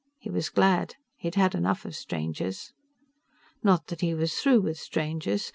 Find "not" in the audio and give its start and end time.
3.61-3.85